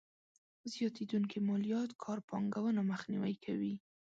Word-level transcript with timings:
زياتېدونکې 0.71 1.37
ماليات 1.47 1.91
کار 2.03 2.19
پانګونه 2.29 2.81
مخنیوی 2.91 3.35
کوي. 3.45 3.73